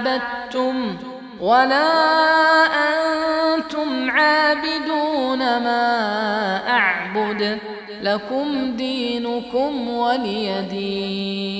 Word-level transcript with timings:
عبدتم 0.00 0.96
ولا 1.40 1.90
أنتم 3.54 4.10
عابدون 4.10 5.38
ما 5.38 5.82
اعبد 6.68 7.58
لكم 8.02 8.76
دينكم 8.76 9.88
ولي 9.88 10.66
دين 10.70 11.59